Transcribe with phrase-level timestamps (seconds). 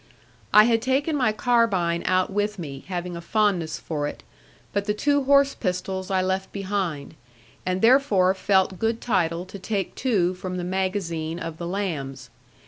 [0.51, 4.23] I had taken my carbine out with me, having a fondness for it;
[4.73, 7.13] but the two horse pistols I left behind;
[7.67, 12.31] and therefore felt good title to take two from the magazine of the lambs.